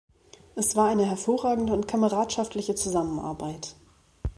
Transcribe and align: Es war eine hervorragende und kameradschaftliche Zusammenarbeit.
Es 0.55 0.75
war 0.75 0.87
eine 0.87 1.05
hervorragende 1.05 1.73
und 1.73 1.87
kameradschaftliche 1.87 2.73
Zusammenarbeit. 2.73 3.75